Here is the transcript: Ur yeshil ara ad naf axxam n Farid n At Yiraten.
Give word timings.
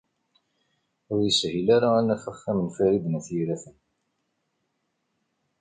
Ur 1.11 1.19
yeshil 1.25 1.67
ara 1.75 1.89
ad 1.99 2.03
naf 2.07 2.23
axxam 2.31 2.59
n 2.67 2.69
Farid 2.75 3.05
n 3.07 3.17
At 3.19 3.27
Yiraten. 3.35 3.75